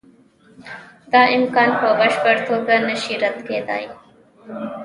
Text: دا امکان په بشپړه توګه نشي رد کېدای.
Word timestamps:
دا 1.13 1.21
امکان 1.37 1.69
په 1.79 1.87
بشپړه 1.99 2.39
توګه 2.47 2.73
نشي 2.87 3.15
رد 3.23 3.37
کېدای. 3.47 3.85